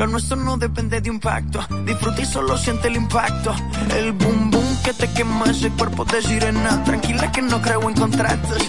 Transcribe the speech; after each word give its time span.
Lo 0.00 0.06
nuestro 0.06 0.34
no 0.34 0.56
depende 0.56 0.98
de 1.02 1.10
un 1.10 1.20
pacto. 1.20 1.60
Disfruta 1.84 2.22
y 2.22 2.24
solo 2.24 2.56
siente 2.56 2.88
el 2.88 2.96
impacto. 2.96 3.54
El 3.94 4.12
boom 4.12 4.50
boom 4.50 4.64
que 4.82 4.94
te 4.94 5.06
quema 5.12 5.44
ese 5.50 5.68
cuerpo 5.72 6.06
de 6.06 6.22
sirena. 6.22 6.82
Tranquila 6.84 7.30
que 7.30 7.42
no 7.42 7.60
creo 7.60 7.86
en 7.86 7.94
contratos. 7.94 8.62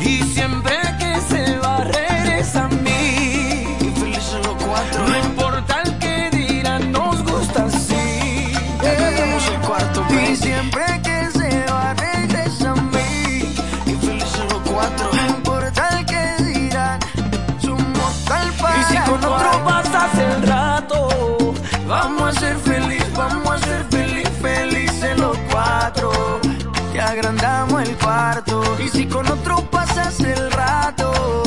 Y 0.00 0.24
siempre 0.24 0.74
que 0.98 1.20
se 1.20 1.56
va, 1.58 1.84
regresa 1.84 2.68
el. 27.94 28.62
Y 28.78 28.88
si 28.88 29.06
con 29.06 29.26
otro 29.30 29.56
pasas 29.70 30.20
el 30.20 30.50
rato, 30.52 31.42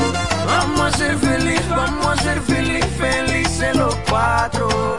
vamos 0.45 0.81
a 0.81 0.97
ser 0.97 1.17
feliz, 1.17 1.61
vamos 1.69 2.07
a 2.07 2.23
ser 2.23 2.41
feliz, 2.41 2.85
felices 2.97 3.75
los 3.75 3.95
cuatro. 4.09 4.97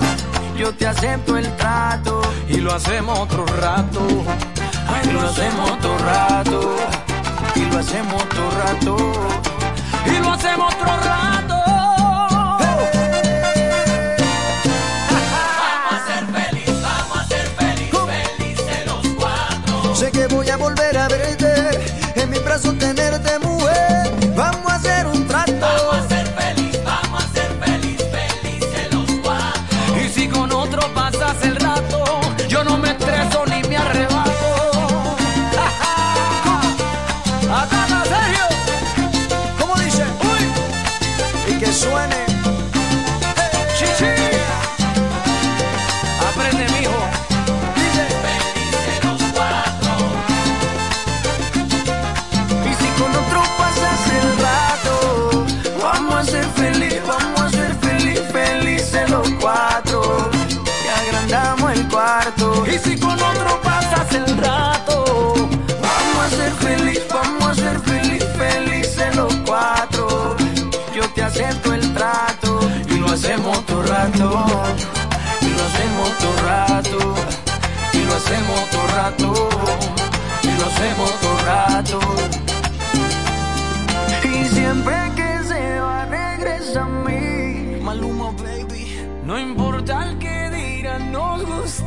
Yo 0.56 0.73
te 0.74 0.87
acepto 0.87 1.37
el 1.37 1.46
trato 1.56 2.23
y 2.48 2.59
lo 2.59 2.73
hacemos 2.74 3.18
otro 3.18 3.45
rato. 3.60 4.01
Ay, 4.88 5.12
lo 5.12 5.20
hacemos 5.20 5.70
otro 5.70 5.98
rato. 5.98 6.77
Y 7.54 7.60
lo 7.66 7.78
hacemos 7.78 8.23
otro 8.23 8.51
rato. 8.51 8.96
Y 10.07 10.18
lo 10.18 10.32
hacemos 10.32 10.74
otro 10.74 10.96
rato. 11.04 11.26
Sé 19.96 20.10
que 20.10 20.26
voy 20.26 20.46
a 20.51 20.59
volver 20.59 20.98
a 20.98 21.09
verte, 21.09 21.45
en 22.65 23.40
mi 23.40 23.45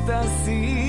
gusta 0.10 0.89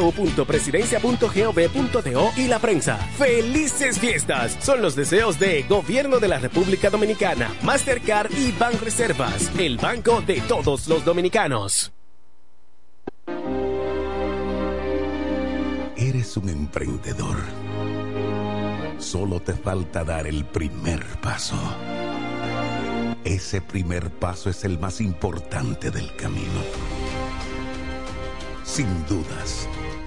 www.presidencia.gov.do 0.01 2.31
y 2.37 2.47
la 2.47 2.59
prensa. 2.59 2.97
¡Felices 3.17 3.99
fiestas! 3.99 4.57
Son 4.61 4.81
los 4.81 4.95
deseos 4.95 5.37
de 5.39 5.63
Gobierno 5.63 6.19
de 6.19 6.27
la 6.27 6.39
República 6.39 6.89
Dominicana, 6.89 7.53
Mastercard 7.61 8.31
y 8.31 8.51
Banreservas, 8.53 9.51
el 9.57 9.77
banco 9.77 10.21
de 10.21 10.41
todos 10.41 10.87
los 10.87 11.05
dominicanos. 11.05 11.91
Eres 15.95 16.35
un 16.35 16.49
emprendedor. 16.49 17.37
Solo 18.97 19.39
te 19.39 19.53
falta 19.53 20.03
dar 20.03 20.25
el 20.25 20.45
primer 20.45 21.05
paso. 21.21 21.55
Ese 23.23 23.61
primer 23.61 24.09
paso 24.09 24.49
es 24.49 24.63
el 24.63 24.79
más 24.79 24.99
importante 24.99 25.91
del 25.91 26.15
camino. 26.15 26.61
Sin 28.63 29.05
dudas, 29.05 29.67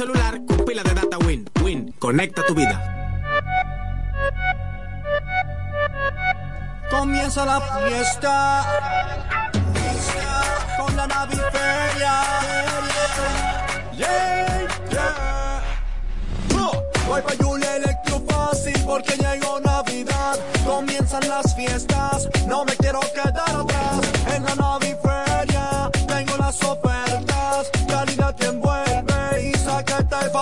Celular 0.00 0.40
con 0.46 0.64
pila 0.64 0.82
de 0.82 0.94
data 0.94 1.18
Win. 1.18 1.44
Win, 1.62 1.94
conecta 1.98 2.42
tu 2.46 2.54
vida. 2.54 2.76
Comienza 6.90 7.44
la 7.44 7.60
fiesta 7.60 8.64
con 10.78 10.96
la 10.96 11.06
naviferia. 11.06 12.14
Yeah, 13.94 14.68
yeah. 14.90 15.62
Oh, 16.54 16.82
voy 17.06 17.20
pa' 17.20 17.34
Julia 17.38 17.76
Electro 17.76 18.22
Fácil 18.26 18.82
porque 18.86 19.14
llegó 19.18 19.60
Navidad. 19.60 20.38
Comienzan 20.64 21.28
las 21.28 21.54
fiestas, 21.54 21.89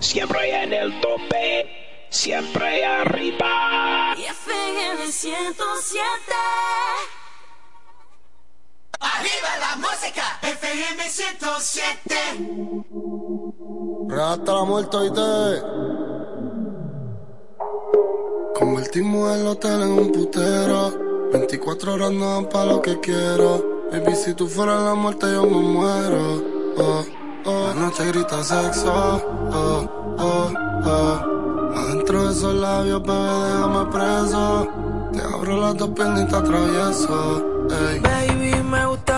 Siempre 0.00 0.62
en 0.62 0.72
el 0.72 0.98
tope, 1.02 2.06
siempre 2.08 2.86
arriba. 2.86 4.14
Y 4.16 4.22
FM 4.22 5.12
107. 5.12 6.00
Arriba 8.98 9.58
la 9.60 9.76
música, 9.76 10.38
FM 10.40 11.02
107. 11.06 12.16
Rata 14.08 14.52
la 14.54 14.64
muerte 14.64 14.96
y 15.04 15.10
te 15.10 15.62
Convertimos 18.58 19.36
el 19.36 19.46
hotel 19.48 19.82
en 19.82 19.90
un 19.90 20.12
putero 20.12 21.28
24 21.30 21.92
horas 21.92 22.10
no 22.12 22.34
dan 22.34 22.48
pa' 22.48 22.64
lo 22.64 22.80
que 22.80 22.98
quiero 23.00 23.86
Baby, 23.92 24.16
si 24.16 24.32
tú 24.32 24.48
fueras 24.48 24.82
la 24.82 24.94
muerte 24.94 25.26
yo 25.30 25.44
me 25.44 25.58
muero 25.58 26.42
oh, 26.78 27.04
oh. 27.48 27.66
La 27.68 27.74
noche 27.74 28.06
grita 28.06 28.42
sexo, 28.42 28.92
oh, 29.52 30.16
oh, 30.18 30.52
oh. 30.84 31.74
Adentro 31.76 32.24
de 32.24 32.32
esos 32.32 32.54
labios, 32.54 33.02
bebé, 33.02 33.34
déjame 33.46 33.84
preso. 33.92 34.68
Te 35.12 35.22
abro 35.22 35.60
las 35.60 35.76
dos 35.76 35.90
piernas 35.90 36.22
y 36.22 36.26
te 36.26 36.36
atravieso. 36.36 37.44
Baby, 38.02 38.62
me 38.62 38.86
gusta 38.86 39.17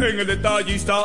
En 0.00 0.20
el 0.20 0.26
detallista 0.26 1.04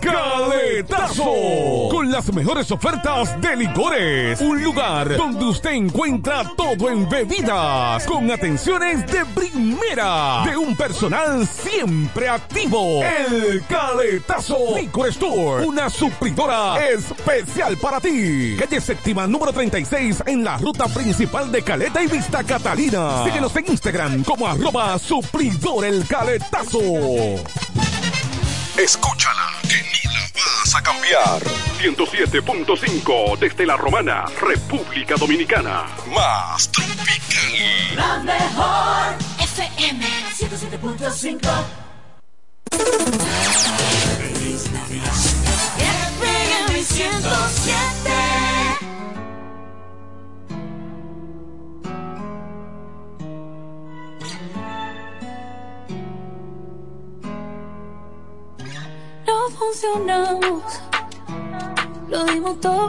Caletazo. 0.00 1.88
Con 1.90 2.10
las 2.10 2.32
mejores 2.32 2.70
ofertas 2.70 3.40
de 3.40 3.56
licores. 3.56 4.40
Un 4.40 4.62
lugar 4.62 5.16
donde 5.16 5.44
usted 5.44 5.70
encuentra 5.70 6.44
todo 6.56 6.90
en 6.90 7.08
bebidas. 7.08 8.04
Con 8.04 8.30
atenciones 8.30 9.06
de 9.06 9.24
primera. 9.26 10.42
De 10.44 10.56
un 10.56 10.76
personal 10.76 11.46
siempre 11.46 12.28
activo. 12.28 13.02
El 13.02 13.62
Caletazo. 13.66 14.76
Licor 14.76 15.08
Store. 15.08 15.66
Una 15.66 15.88
suplidora 15.90 16.84
especial 16.86 17.76
para 17.78 18.00
ti. 18.00 18.56
Calle 18.58 18.80
séptima 18.80 19.26
número 19.26 19.52
36 19.52 20.22
en 20.26 20.44
la 20.44 20.58
ruta 20.58 20.86
principal 20.86 21.50
de 21.50 21.62
Caleta 21.62 22.02
y 22.02 22.06
Vista 22.06 22.44
Catalina. 22.44 23.24
Síguenos 23.24 23.54
en 23.56 23.70
Instagram 23.70 24.24
como 24.24 24.46
arroba 24.46 24.98
suplidor 24.98 25.84
el 25.84 26.06
caletazo. 26.06 26.78
Escúchala, 28.78 29.48
que 29.62 29.82
no 29.82 30.10
la 30.34 30.58
vas 30.58 30.74
a 30.74 30.82
cambiar. 30.82 31.42
107.5 31.80 33.38
desde 33.38 33.64
la 33.64 33.76
Romana, 33.76 34.26
República 34.38 35.14
Dominicana. 35.16 35.86
Más 36.14 36.70
tropical. 36.70 37.96
La 37.96 38.18
mejor 38.18 39.16
FM 39.40 40.06
107.5. 40.36 41.86
FM 44.40 45.25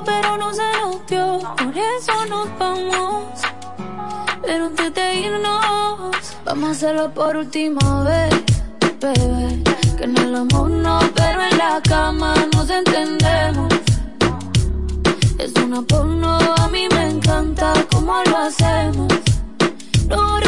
Pero 0.06 0.38
no 0.38 0.54
se 0.54 0.64
nos 0.82 1.06
dio. 1.08 1.40
Por 1.58 1.78
eso 1.78 2.14
nos 2.30 2.48
vamos. 2.58 3.24
Pero 4.42 4.66
antes 4.68 4.94
de 4.94 5.16
irnos, 5.16 6.38
vamos 6.46 6.70
a 6.70 6.72
hacerlo 6.72 7.14
por 7.14 7.36
última 7.36 8.04
vez, 8.04 8.34
bebé. 9.02 9.64
Que 9.98 10.04
en 10.06 10.18
el 10.18 10.36
amor 10.36 10.70
no, 10.70 11.00
pero 11.16 11.42
en 11.42 11.58
la 11.58 11.82
cama 11.82 12.34
nos 12.54 12.70
entendemos. 12.70 13.74
Es 15.38 15.54
una 15.64 15.82
porno, 15.82 16.38
a 16.58 16.68
mí 16.70 16.88
me 16.96 17.10
encanta 17.10 17.74
cómo 17.92 18.14
lo 18.30 18.38
hacemos. 18.38 19.14
No 20.08 20.40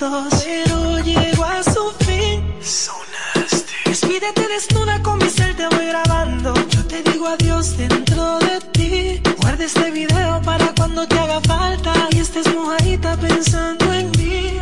pero 0.00 0.98
llegó 1.00 1.44
a 1.44 1.62
su 1.62 1.90
fin. 2.04 2.42
Sonaste. 2.62 3.72
Despídete 3.84 4.48
desnuda 4.48 5.02
con 5.02 5.18
mi 5.18 5.28
cel, 5.28 5.54
te 5.54 5.68
voy 5.68 5.86
grabando. 5.86 6.54
Yo 6.70 6.86
te 6.86 7.02
digo 7.02 7.26
adiós 7.28 7.76
dentro 7.76 8.38
de 8.38 8.60
ti. 8.72 9.22
Guarda 9.40 9.64
este 9.64 9.90
video 9.90 10.40
para 10.42 10.72
cuando 10.74 11.06
te 11.06 11.18
haga 11.18 11.40
falta. 11.42 11.92
Y 12.12 12.18
estés 12.20 12.46
mojadita 12.54 13.16
pensando 13.18 13.92
en 13.92 14.10
mí. 14.12 14.60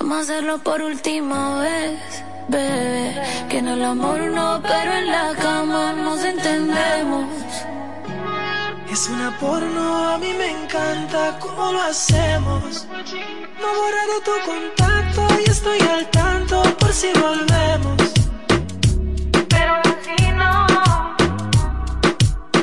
Vamos 0.00 0.16
a 0.16 0.20
hacerlo 0.20 0.58
por 0.62 0.80
última 0.80 1.60
vez. 1.60 2.00
Bebé, 2.48 3.22
que 3.50 3.58
en 3.58 3.68
el 3.68 3.84
amor 3.84 4.20
no, 4.20 4.62
pero 4.62 4.92
en 4.94 5.06
la 5.06 5.34
cama 5.34 5.92
nos 5.92 6.24
entendemos. 6.24 7.26
Es 8.92 9.08
una 9.08 9.34
porno, 9.38 10.10
a 10.10 10.18
mí 10.18 10.34
me 10.34 10.50
encanta 10.50 11.38
cómo 11.40 11.72
lo 11.72 11.80
hacemos. 11.80 12.86
No 13.58 13.68
borra 13.78 14.04
tu 14.22 14.32
contacto 14.44 15.26
y 15.40 15.50
estoy 15.50 15.78
al 15.80 16.10
tanto 16.10 16.62
por 16.78 16.92
si 16.92 17.06
volvemos. 17.14 18.12
Pero 19.48 19.72
así 19.76 20.30
no. 20.36 20.66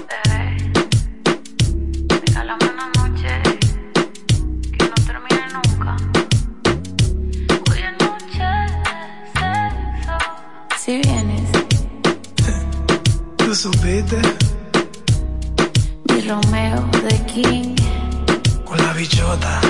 Bebé, 0.07 0.71
una 2.37 2.85
noche 2.99 3.31
que 4.77 4.85
no 4.85 4.95
termine 5.07 5.45
nunca. 5.55 5.97
Hoy 7.71 7.81
noche 8.03 8.49
de 8.85 8.99
sexo. 9.33 10.15
Si 10.77 10.97
vienes, 10.97 11.49
tú 13.37 13.55
supiste. 13.55 14.58
Romeo 16.29 16.79
de 17.01 17.25
King. 17.25 17.75
Con 18.63 18.77
la 18.77 18.93
bichota. 18.93 19.61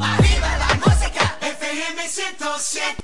Arriba 0.00 0.58
la 0.58 0.74
música, 0.84 1.38
FM 1.40 2.08
107. 2.08 3.01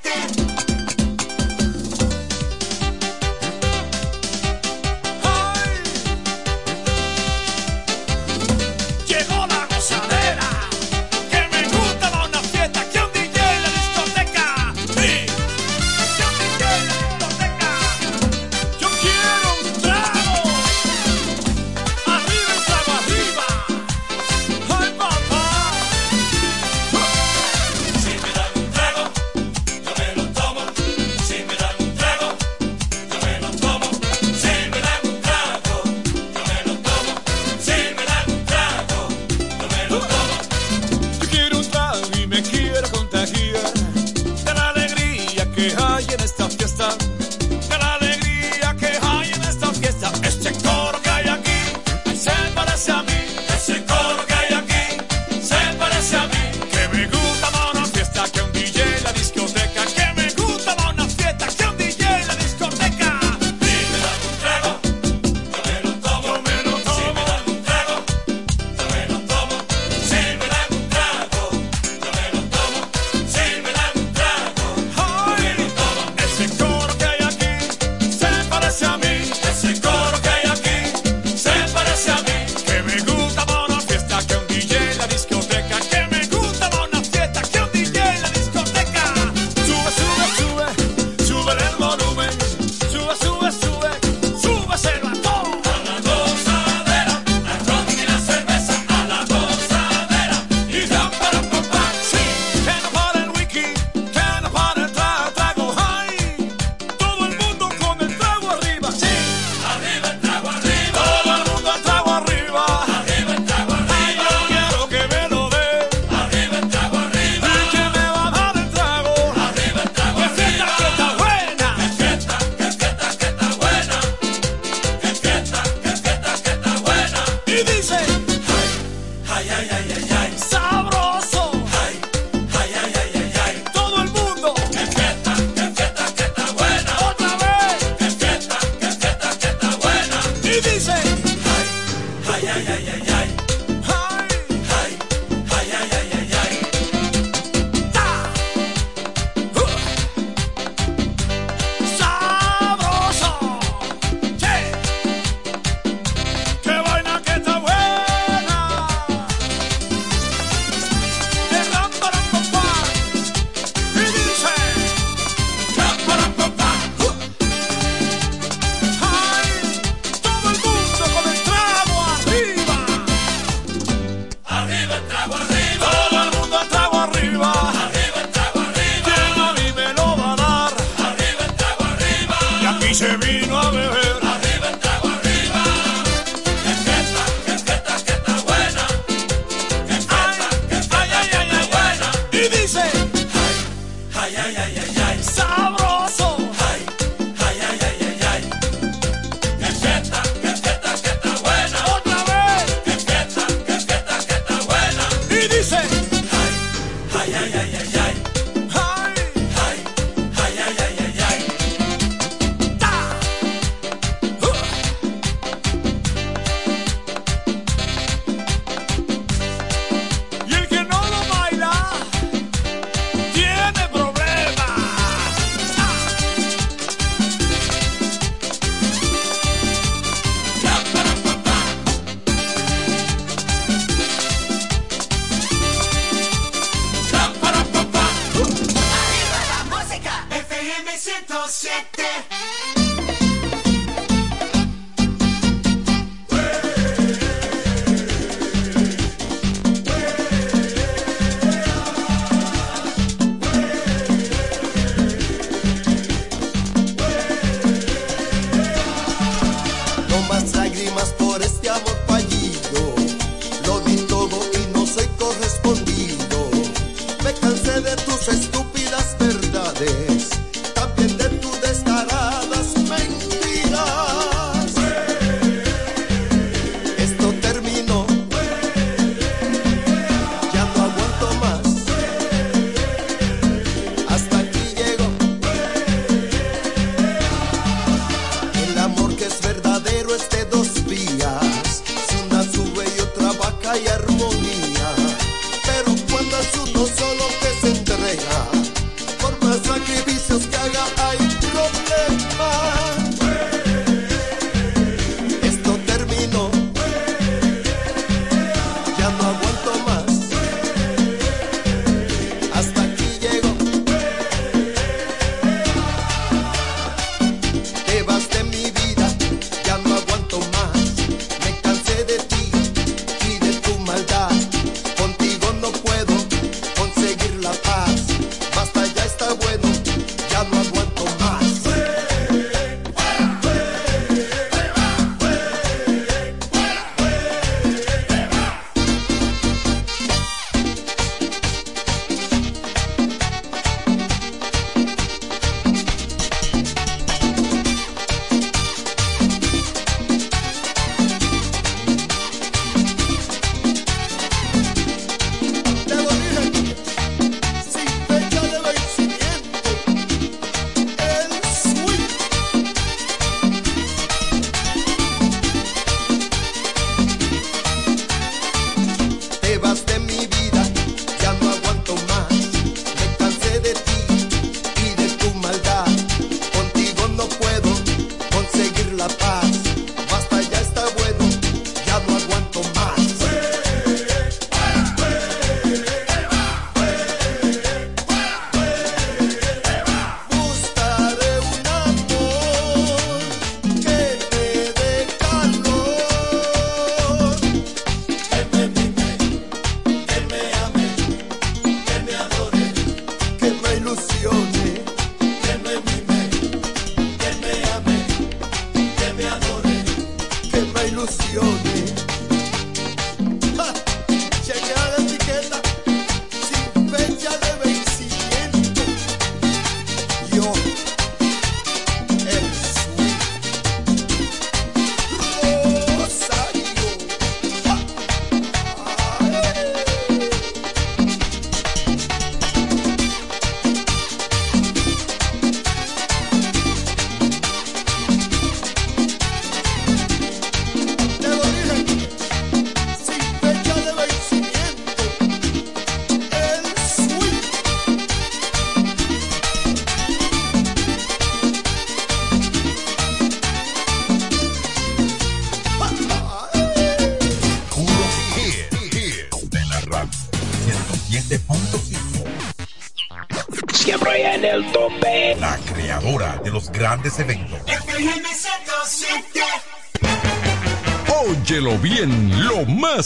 Que 411.07 411.68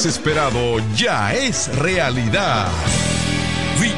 esperado 0.06 0.78
ya 0.96 1.32
es 1.34 1.68
realidad. 1.76 2.66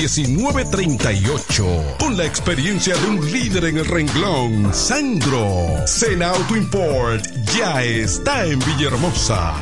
809-866-1938. 0.00 1.98
Con 1.98 2.16
la 2.16 2.24
experiencia 2.24 2.96
de 2.96 3.06
un 3.08 3.30
líder 3.30 3.66
en 3.66 3.78
el 3.78 3.84
renglón, 3.84 4.72
Sandro. 4.72 5.86
Sena 5.86 6.30
Auto 6.30 6.56
Import 6.56 7.24
ya 7.54 7.82
está 7.82 8.46
en 8.46 8.58
Villahermosa. 8.60 9.54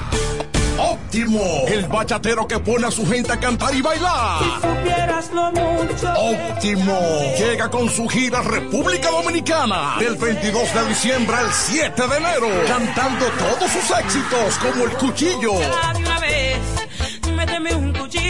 Óptimo, 0.78 1.64
el 1.66 1.86
bachatero 1.88 2.46
que 2.46 2.60
pone 2.60 2.86
a 2.86 2.90
su 2.90 3.04
gente 3.04 3.32
a 3.32 3.40
cantar 3.40 3.74
y 3.74 3.82
bailar. 3.82 4.38
Si 4.44 4.50
supieras 4.54 5.30
lo 5.32 5.50
mucho. 5.50 6.12
Óptimo, 6.14 7.00
llega 7.36 7.68
con 7.68 7.90
su 7.90 8.06
gira 8.06 8.40
República 8.42 9.10
Dominicana 9.10 9.96
del 9.98 10.14
22 10.16 10.74
de 10.74 10.88
diciembre 10.88 11.34
al 11.36 11.52
7 11.52 12.06
de 12.06 12.16
enero, 12.16 12.48
cantando 12.68 13.26
todos 13.26 13.72
sus 13.72 13.90
éxitos 13.98 14.58
como 14.58 14.84
el 14.84 14.92
cuchillo. 14.92 15.54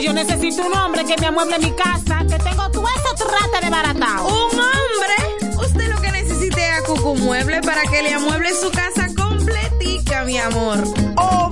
yo 0.00 0.12
necesito 0.12 0.66
un 0.66 0.74
hombre 0.74 1.04
que 1.04 1.16
me 1.20 1.26
amueble 1.26 1.58
mi 1.58 1.70
casa, 1.72 2.24
que 2.28 2.38
tengo 2.38 2.70
todo 2.70 2.84
eso 2.88 3.26
trata 3.26 3.60
de 3.60 3.70
barata. 3.70 4.22
¿Un 4.22 4.58
hombre? 4.58 5.56
Usted 5.64 5.88
lo 5.88 6.00
que 6.00 6.10
necesite 6.10 6.60
es 6.60 6.78
a 6.78 6.82
Cucu 6.84 7.14
Mueble 7.16 7.60
para 7.62 7.82
que 7.82 8.02
le 8.02 8.14
amueble 8.14 8.50
su 8.54 8.70
casa 8.70 9.08
completica, 9.14 10.24
mi 10.24 10.38
amor. 10.38 10.78
Oh, 11.16 11.51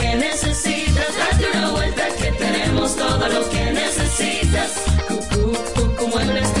tenemos 2.91 2.95
todo 2.95 3.27
lo 3.29 3.49
que 3.49 3.71
necesitas. 3.71 4.83
Cucu, 5.07 5.53
Cucu 5.75 6.07
Muebles 6.07 6.60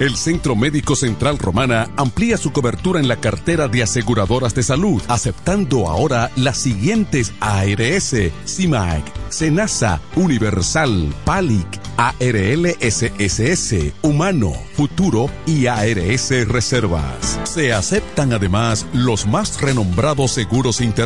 El 0.00 0.16
Centro 0.16 0.54
Médico 0.54 0.94
Central 0.94 1.38
Romana 1.38 1.90
amplía 1.96 2.36
su 2.36 2.52
cobertura 2.52 3.00
en 3.00 3.08
la 3.08 3.16
cartera 3.16 3.66
de 3.66 3.82
aseguradoras 3.82 4.54
de 4.54 4.62
salud, 4.62 5.02
aceptando 5.08 5.88
ahora 5.88 6.30
las 6.36 6.58
siguientes 6.58 7.32
ARS, 7.40 8.14
CIMAC, 8.46 9.02
SENASA, 9.28 10.00
Universal, 10.14 11.12
PALIC, 11.24 11.66
ARLSSS, 11.96 13.92
Humano, 14.02 14.52
Futuro 14.74 15.28
y 15.46 15.66
ARS 15.66 16.30
Reservas. 16.46 17.40
Se 17.42 17.72
aceptan 17.72 18.32
además 18.32 18.86
los 18.92 19.26
más 19.26 19.60
renombrados 19.60 20.30
seguros 20.30 20.80
internacionales 20.80 20.97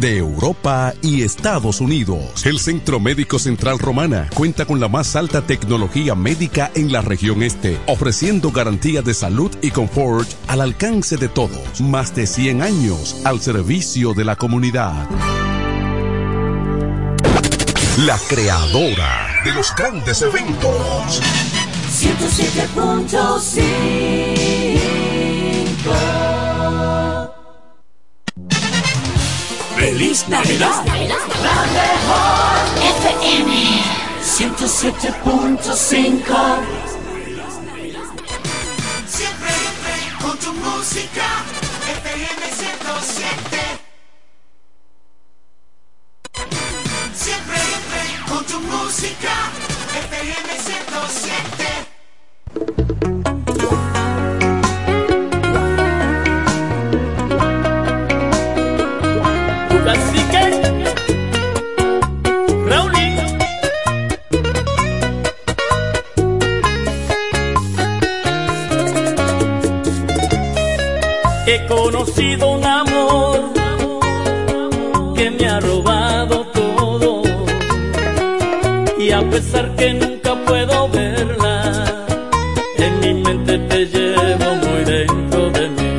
de 0.00 0.16
Europa 0.16 0.94
y 1.02 1.22
Estados 1.22 1.82
Unidos. 1.82 2.46
El 2.46 2.58
Centro 2.58 2.98
Médico 2.98 3.38
Central 3.38 3.78
Romana 3.78 4.30
cuenta 4.34 4.64
con 4.64 4.80
la 4.80 4.88
más 4.88 5.14
alta 5.14 5.42
tecnología 5.42 6.14
médica 6.14 6.70
en 6.74 6.90
la 6.90 7.02
región 7.02 7.42
este, 7.42 7.78
ofreciendo 7.86 8.50
garantía 8.50 9.02
de 9.02 9.12
salud 9.12 9.54
y 9.60 9.72
confort 9.72 10.26
al 10.46 10.62
alcance 10.62 11.18
de 11.18 11.28
todos. 11.28 11.82
Más 11.82 12.14
de 12.14 12.26
100 12.26 12.62
años 12.62 13.20
al 13.24 13.40
servicio 13.40 14.14
de 14.14 14.24
la 14.24 14.36
comunidad. 14.36 15.06
La 18.06 18.16
creadora 18.26 19.42
de 19.44 19.52
los 19.52 19.76
grandes 19.76 20.22
eventos. 20.22 21.20
107.5 21.90 24.27
Feliz 29.98 30.28
Navidad. 30.28 30.84
La 30.86 30.92
mejor 31.74 32.62
FM 33.00 33.50
107.5 34.22 35.64
Siempre 39.08 39.54
con 40.22 40.38
tu 40.38 40.52
música. 40.52 41.26
FM 41.98 42.42
107. 42.58 43.57
Conocido 71.68 72.52
un 72.52 72.64
amor 72.64 73.52
que 75.14 75.30
me 75.30 75.46
ha 75.46 75.60
robado 75.60 76.46
todo 76.46 77.22
y 78.98 79.10
a 79.12 79.20
pesar 79.28 79.74
que 79.76 79.92
nunca 79.92 80.34
puedo 80.46 80.88
verla, 80.88 81.84
en 82.78 83.00
mi 83.00 83.14
mente 83.22 83.58
te 83.58 83.86
llevo 83.86 84.54
muy 84.64 84.84
dentro 84.84 85.50
de 85.50 85.68
mí. 85.68 85.98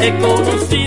He 0.00 0.10
conocido 0.18 0.79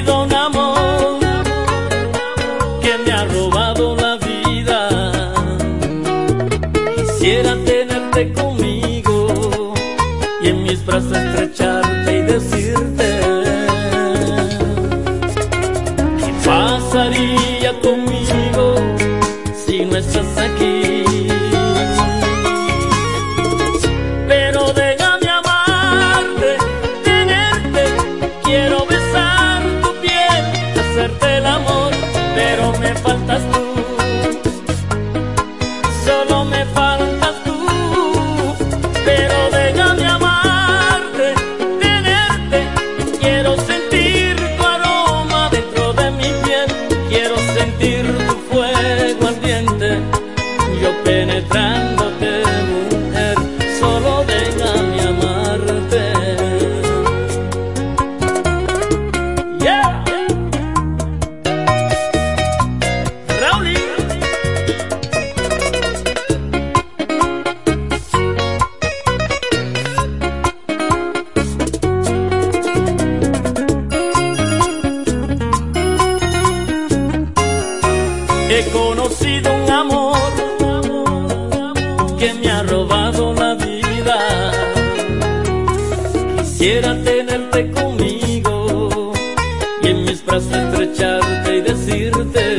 y 91.55 91.61
decirte 91.61 92.57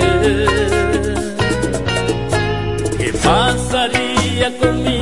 qué 2.98 3.12
pasaría 3.22 4.58
conmigo. 4.58 4.93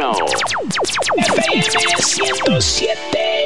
1. 0.00 0.14
FM 1.18 1.60
107. 2.56 3.39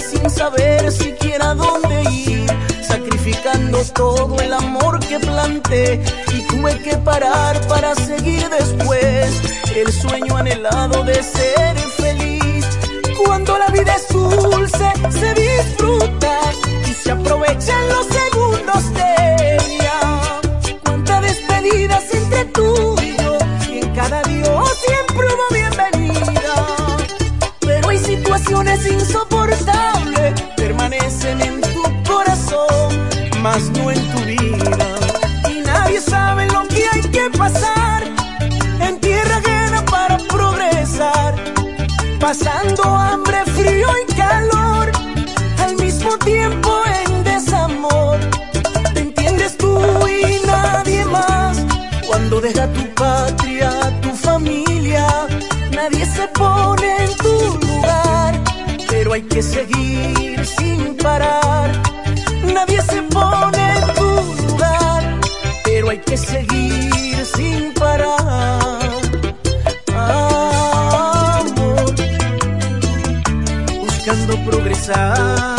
sin 0.00 0.30
saber 0.30 0.90
siquiera 0.92 1.54
dónde 1.54 2.02
ir, 2.10 2.46
sacrificando 2.82 3.82
todo 3.94 4.38
el 4.40 4.52
amor 4.52 5.00
que 5.00 5.18
planté 5.18 6.02
y 6.32 6.42
tuve 6.46 6.78
que 6.82 6.96
parar 6.98 7.60
para 7.68 7.94
seguir 7.94 8.48
después 8.48 9.40
el 9.74 9.92
sueño 9.92 10.36
anhelado 10.36 11.04
de 11.04 11.22
ser 11.22 11.76
feliz. 11.96 12.64
Cuando 13.24 13.58
la 13.58 13.68
vida 13.68 13.94
es 13.96 14.08
dulce, 14.08 14.92
se 15.10 15.34
vive 15.34 15.47
pasando 42.38 42.84
hambre, 42.84 43.44
frío 43.46 43.88
y 44.02 44.12
calor, 44.14 44.92
al 45.58 45.76
mismo 45.76 46.16
tiempo 46.18 46.70
en 47.04 47.24
desamor. 47.24 48.18
Te 48.94 49.00
entiendes 49.00 49.56
tú 49.56 49.78
y 50.06 50.46
nadie 50.46 51.04
más. 51.06 51.58
Cuando 52.06 52.40
deja 52.40 52.66
tu 52.72 52.84
patria, 52.94 53.70
tu 54.02 54.10
familia, 54.10 55.06
nadie 55.72 56.04
se 56.06 56.26
pone 56.28 57.04
en 57.04 57.16
tu 57.16 57.66
lugar, 57.66 58.40
pero 58.88 59.12
hay 59.12 59.22
que 59.22 59.42
seguir 59.42 60.27
pensar. 74.88 75.57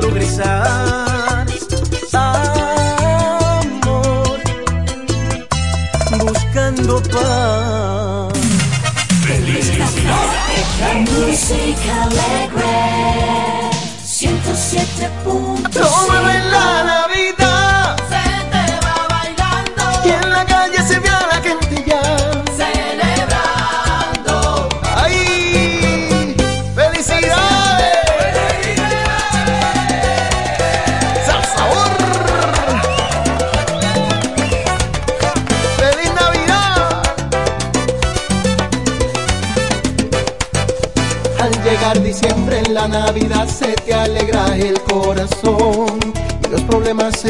progresar. 0.00 1.46
Amor, 3.52 4.40
buscando 6.18 7.02
paz. 7.02 8.32
Felicidad. 9.26 9.88
La 10.80 10.94
música 10.94 11.92
alegre. 12.04 12.76
107.5. 14.02 15.70
Toma 15.70 16.20
bailar. 16.20 16.99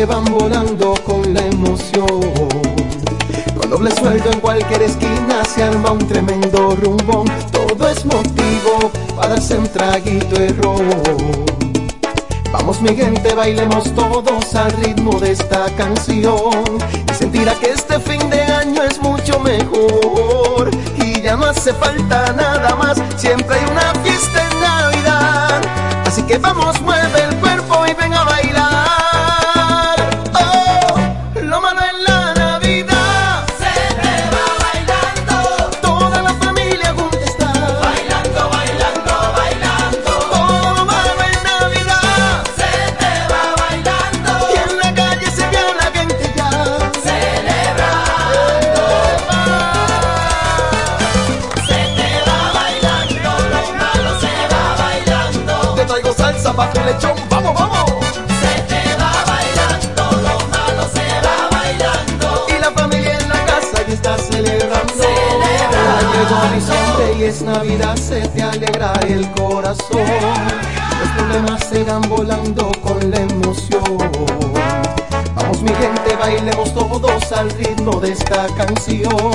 van 0.05 0.25
volando 0.25 0.95
con 1.05 1.35
la 1.35 1.45
emoción. 1.47 2.21
Con 3.59 3.71
doble 3.71 3.91
sueldo 3.91 4.31
en 4.33 4.41
cualquier 4.41 4.83
esquina 4.83 5.45
se 5.45 5.63
arma 5.63 5.91
un 5.93 6.07
tremendo 6.07 6.77
rumbón. 6.77 7.27
Todo 7.53 7.89
es 7.89 8.05
motivo 8.05 8.91
para 9.17 9.31
darse 9.31 9.59
un 9.59 9.69
traguito 9.69 10.37
error. 10.37 10.83
Vamos 12.53 12.81
mi 12.81 12.95
gente, 12.95 13.35
bailemos 13.35 13.95
todos 13.95 14.55
al 14.55 14.71
ritmo 14.73 15.19
de 15.21 15.33
esta 15.33 15.67
canción. 15.77 16.79
Y 17.11 17.15
sentirá 17.15 17.55
que 17.55 17.71
este 17.71 17.99
fin 18.01 18.31
de 18.31 18.43
año 18.43 18.83
es 18.83 19.01
mucho 19.01 19.39
mejor. 19.41 20.71
Y 20.97 21.21
ya 21.21 21.37
no 21.37 21.47
hace 21.47 21.73
falta 21.75 22.33
nada 22.33 22.75
más, 22.77 23.03
siempre 23.17 23.57
hay 23.57 23.71
una 23.71 23.95
fiesta 24.03 24.49
en 24.51 24.61
Navidad. 24.61 25.61
Así 26.07 26.23
que 26.23 26.39
vamos, 26.39 26.81
muévelo 26.81 27.30
vida 67.71 67.97
se 67.97 68.21
te 68.29 68.43
alegra 68.43 68.93
el 69.07 69.31
corazón. 69.33 70.01
Los 71.01 71.11
problemas 71.17 71.65
se 71.65 71.85
van 71.85 72.03
volando 72.03 72.73
con 72.83 73.11
la 73.11 73.21
emoción. 73.21 73.99
Vamos 75.35 75.63
mi 75.63 75.73
gente, 75.75 76.17
bailemos 76.19 76.75
todos 76.75 77.33
al 77.33 77.51
ritmo 77.51 78.01
de 78.01 78.13
esta 78.13 78.47
canción. 78.57 79.35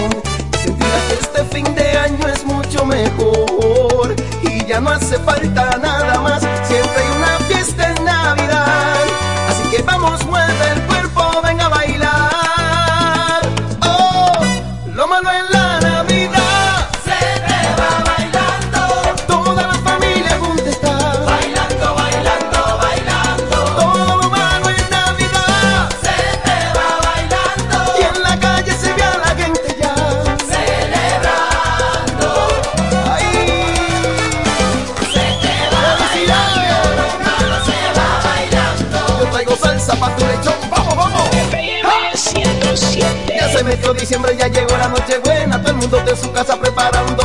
Sentirás 0.61 1.03
que 1.07 1.13
este 1.21 1.43
fin 1.53 1.75
de 1.75 1.97
año 1.97 2.27
es 2.27 2.45
mucho 2.45 2.85
mejor 2.85 4.15
y 4.43 4.65
ya 4.65 4.79
no 4.81 4.89
hace 4.89 5.17
falta 5.19 5.77
nada 5.81 6.19
más. 6.19 6.41
Siempre 6.67 7.03
hay 7.03 7.17
una 7.17 7.37
fiesta 7.47 7.93
en 7.93 8.05
Navidad, 8.05 8.95
así 9.49 9.63
que 9.69 9.81
vamos, 9.83 10.25
mueve 10.25 10.71
el 10.73 10.81
cuerpo, 10.81 11.41
venga 11.41 11.65
a 11.67 11.69
bailar. 11.69 11.94
diciembre 44.05 44.37
ya 44.37 44.47
llegó 44.47 44.77
la 44.77 44.87
noche 44.87 45.17
buena, 45.17 45.59
todo 45.59 45.71
el 45.71 45.77
mundo 45.77 45.97
de 46.05 46.15
su 46.15 46.31
casa 46.31 46.55
preparando 46.59 47.24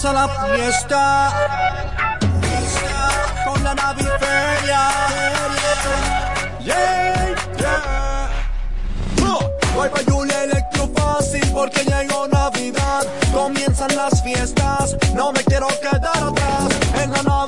Comienza 0.00 0.12
la 0.12 0.28
fiesta 0.54 1.32
con 3.44 3.64
la 3.64 3.74
naviferia. 3.74 4.90
Yeah, 6.60 7.34
yeah. 7.58 8.30
Oh, 9.24 9.40
voy 9.74 9.88
pa' 9.88 10.02
Julia 10.08 10.44
Electro 10.44 10.88
Fácil 10.94 11.42
porque 11.52 11.82
llegó 11.82 12.28
Navidad. 12.28 13.08
Comienzan 13.32 13.96
las 13.96 14.22
fiestas, 14.22 14.96
no 15.16 15.32
me 15.32 15.42
quiero 15.42 15.66
quedar 15.80 16.22
atrás. 16.22 16.68
En 17.02 17.10
la 17.10 17.22
naviferia 17.24 17.47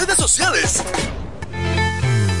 sociales. 0.09 0.83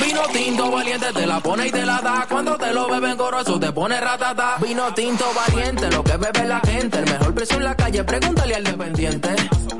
Vino 0.00 0.22
tinto 0.32 0.70
valiente 0.70 1.12
te 1.12 1.26
la 1.26 1.40
pone 1.40 1.68
y 1.68 1.70
te 1.70 1.86
la 1.86 2.00
da. 2.00 2.26
Cuando 2.28 2.56
te 2.56 2.72
lo 2.72 2.88
beben 2.88 3.16
goroso 3.16 3.58
te 3.58 3.72
pone 3.72 4.00
ratata. 4.00 4.56
Vino 4.60 4.92
tinto 4.92 5.24
valiente, 5.34 5.90
lo 5.90 6.02
que 6.02 6.16
bebe 6.16 6.44
la 6.44 6.60
gente. 6.60 6.98
El 6.98 7.04
mejor 7.04 7.34
precio 7.34 7.56
en 7.56 7.64
la 7.64 7.74
calle, 7.74 8.04
pregúntale 8.04 8.54
al 8.54 8.64
dependiente. 8.64 9.28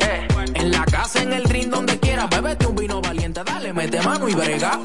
Eh, 0.00 0.28
en 0.54 0.70
la 0.70 0.84
casa, 0.84 1.22
en 1.22 1.32
el 1.32 1.42
drink, 1.44 1.68
donde 1.70 1.98
quiera, 1.98 2.26
bébete 2.26 2.66
un 2.66 2.76
vino 2.76 3.00
valiente. 3.00 3.42
Dale, 3.44 3.72
mete 3.72 4.00
mano 4.02 4.28
y 4.28 4.34
brega. 4.34 4.78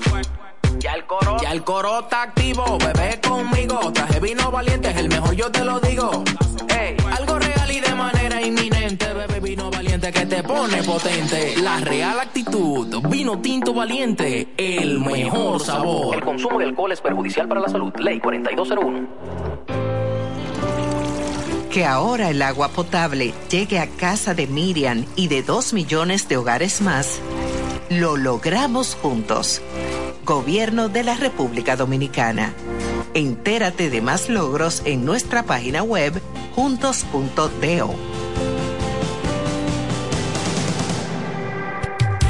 Ya 0.80 0.94
el 0.94 1.06
coro, 1.06 1.38
ya 1.42 1.52
el 1.52 1.64
coro 1.64 2.00
está 2.00 2.24
activo, 2.24 2.78
bebé 2.78 3.20
conmigo. 3.22 3.92
Traje 3.92 4.20
vino 4.20 4.50
valiente, 4.50 4.90
es 4.90 4.98
el 4.98 5.10
mejor, 5.10 5.34
yo 5.34 5.52
te 5.52 5.64
lo 5.64 5.80
digo. 5.80 6.24
Ey, 6.70 6.96
algo 7.18 7.38
y 7.72 7.80
de 7.80 7.96
manera 7.96 8.42
inminente, 8.42 9.14
bebé 9.14 9.40
vino 9.40 9.70
valiente 9.70 10.12
que 10.12 10.26
te 10.26 10.44
pone 10.44 10.84
potente. 10.84 11.56
La 11.62 11.78
real 11.80 12.20
actitud, 12.20 13.02
vino 13.10 13.40
tinto 13.40 13.74
valiente, 13.74 14.48
el 14.58 15.00
mejor 15.00 15.60
sabor. 15.60 16.16
El 16.16 16.22
consumo 16.22 16.60
de 16.60 16.66
alcohol 16.66 16.92
es 16.92 17.02
perjudicial 17.02 17.48
para 17.48 17.62
la 17.62 17.70
salud. 17.70 17.94
Ley 17.98 18.20
4201. 18.20 19.08
Que 21.72 21.86
ahora 21.86 22.30
el 22.30 22.42
agua 22.42 22.70
potable 22.70 23.34
llegue 23.50 23.80
a 23.80 23.88
casa 23.88 24.34
de 24.34 24.48
Miriam 24.48 25.06
y 25.16 25.28
de 25.28 25.44
dos 25.44 25.74
millones 25.74 26.28
de 26.28 26.38
hogares 26.38 26.82
más, 26.82 27.22
lo 27.90 28.18
logramos 28.18 28.96
juntos. 28.96 29.62
Gobierno 30.26 30.90
de 30.90 31.04
la 31.04 31.16
República 31.16 31.76
Dominicana. 31.76 32.54
Entérate 33.14 33.90
de 33.90 34.02
más 34.02 34.30
logros 34.30 34.84
en 34.86 35.04
nuestra 35.04 35.44
página 35.44 35.82
web 35.82 36.22
juntos.do. 36.56 37.96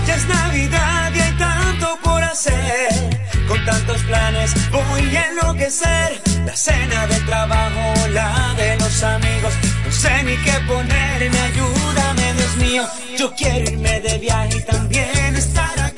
Ya 0.07 0.15
es 0.15 0.27
Navidad 0.27 1.11
y 1.13 1.19
hay 1.19 1.33
tanto 1.33 1.97
por 2.03 2.23
hacer. 2.23 3.19
Con 3.47 3.63
tantos 3.65 4.01
planes 4.03 4.53
voy 4.71 5.15
a 5.15 5.25
enloquecer. 5.29 6.21
La 6.45 6.55
cena 6.55 7.07
del 7.07 7.25
trabajo, 7.25 8.07
la 8.11 8.53
de 8.57 8.77
los 8.77 9.03
amigos. 9.03 9.53
No 9.85 9.91
sé 9.91 10.23
ni 10.23 10.37
qué 10.37 10.53
ponerme, 10.65 11.39
ayúdame, 11.39 12.33
Dios 12.33 12.55
mío. 12.57 12.83
Yo 13.17 13.33
quiero 13.35 13.71
irme 13.71 13.99
de 13.99 14.17
viaje 14.17 14.57
y 14.57 14.63
también 14.63 15.35
estar 15.35 15.79
aquí. 15.79 15.88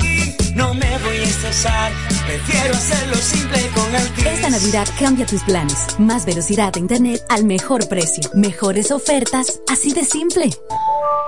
Me 0.74 0.98
voy 1.00 1.18
a 1.18 2.26
prefiero 2.26 2.74
hacerlo 2.74 3.16
simple 3.16 3.60
con 3.76 3.94
el 3.94 4.28
Esta 4.28 4.50
Navidad 4.50 4.88
cambia 4.98 5.26
tus 5.26 5.44
planes. 5.44 6.00
Más 6.00 6.26
velocidad 6.26 6.72
de 6.72 6.80
internet 6.80 7.22
al 7.28 7.44
mejor 7.44 7.90
precio. 7.90 8.30
Mejores 8.34 8.92
ofertas, 8.92 9.62
así 9.68 9.92
de 9.92 10.06
simple. 10.06 10.50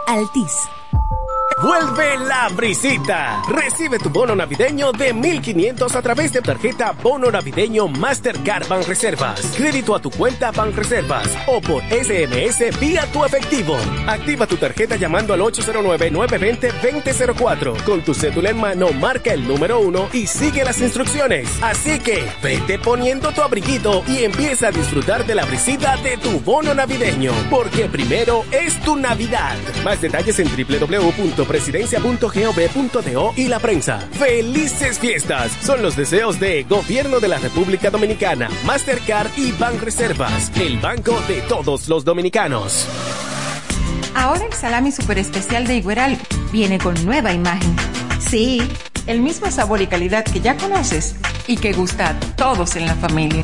Altis. 0.08 0.83
Vuelve 1.64 2.18
la 2.18 2.50
brisita. 2.50 3.42
Recibe 3.48 3.98
tu 3.98 4.10
bono 4.10 4.36
navideño 4.36 4.92
de 4.92 5.14
1500 5.14 5.96
a 5.96 6.02
través 6.02 6.34
de 6.34 6.42
tarjeta 6.42 6.92
Bono 6.92 7.32
Navideño 7.32 7.88
Mastercard 7.88 8.70
Reservas. 8.86 9.40
Crédito 9.56 9.96
a 9.96 10.02
tu 10.02 10.12
cuenta 10.12 10.52
Reservas 10.52 11.30
o 11.48 11.62
por 11.62 11.82
SMS 11.84 12.78
vía 12.82 13.10
tu 13.14 13.24
efectivo. 13.24 13.78
Activa 14.08 14.46
tu 14.46 14.58
tarjeta 14.58 14.98
llamando 14.98 15.34
al 15.34 15.40
809-920-2004. 15.40 17.82
Con 17.84 18.02
tu 18.02 18.14
cédula 18.14 18.50
en 18.50 18.60
mano, 18.60 18.92
marca 18.92 19.32
el 19.32 19.48
número 19.48 19.80
1 19.80 20.10
y 20.12 20.28
sigue 20.28 20.66
las 20.66 20.82
instrucciones. 20.82 21.48
Así 21.62 21.98
que 22.00 22.30
vete 22.42 22.78
poniendo 22.78 23.32
tu 23.32 23.42
abriguito 23.42 24.04
y 24.06 24.26
empieza 24.26 24.68
a 24.68 24.72
disfrutar 24.72 25.26
de 25.26 25.36
la 25.36 25.46
brisita 25.46 25.96
de 25.96 26.18
tu 26.18 26.42
bono 26.42 26.74
navideño. 26.74 27.32
Porque 27.50 27.86
primero 27.86 28.44
es 28.52 28.78
tu 28.82 28.98
Navidad. 28.98 29.56
Más 29.86 30.02
detalles 30.02 30.40
en 30.40 30.50
www.presidencia.gov.do 31.54 33.34
y 33.36 33.48
la 33.48 33.60
prensa. 33.60 34.00
¡Felices 34.14 35.00
fiestas! 35.00 35.52
Son 35.62 35.82
los 35.82 35.96
deseos 35.96 36.40
de 36.40 36.64
Gobierno 36.64 37.20
de 37.20 37.28
la 37.28 37.38
República 37.38 37.90
Dominicana, 37.90 38.50
Mastercard 38.66 39.30
y 39.38 39.52
Banreservas, 39.54 40.52
el 40.58 40.80
banco 40.80 41.20
de 41.28 41.42
todos 41.42 41.88
los 41.88 42.04
dominicanos. 42.04 42.88
Ahora 44.16 44.46
el 44.46 44.54
salami 44.54 44.92
super 44.92 45.18
especial 45.18 45.66
de 45.68 45.78
Igueral 45.78 46.18
viene 46.52 46.78
con 46.78 46.94
nueva 47.06 47.34
imagen. 47.34 47.76
Sí, 48.20 48.62
el 49.08 49.22
mismo 49.22 49.50
sabor 49.52 49.82
y 49.82 49.88
calidad 49.88 50.24
que 50.24 50.40
ya 50.40 50.56
conoces 50.56 51.16
y 51.48 51.58
que 51.58 51.74
gusta 51.74 52.10
a 52.10 52.20
todos 52.36 52.76
en 52.76 52.86
la 52.86 52.96
familia. 52.96 53.44